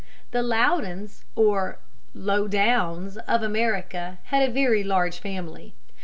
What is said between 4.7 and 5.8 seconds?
large family.